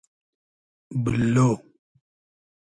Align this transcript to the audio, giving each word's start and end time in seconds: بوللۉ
بوللۉ 1.03 1.51